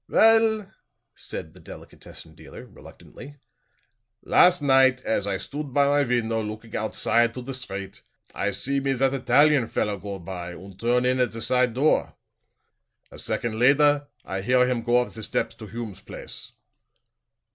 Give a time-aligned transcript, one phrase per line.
[0.09, 0.65] "Well,"
[1.13, 3.35] said the delicatessen dealer, reluctantly,
[4.23, 8.01] "last night as I stood by my window looking oudside on the street,
[8.33, 12.15] I see me that Italian feller go by und turn in at the side door;
[13.11, 16.51] a second lader I hear him go up the steps to Hume's place."